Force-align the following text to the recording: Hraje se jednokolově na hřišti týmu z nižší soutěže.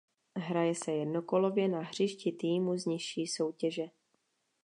Hraje 0.37 0.75
se 0.75 0.91
jednokolově 0.91 1.67
na 1.67 1.79
hřišti 1.81 2.31
týmu 2.31 2.77
z 2.77 2.85
nižší 2.85 3.27
soutěže. 3.27 3.85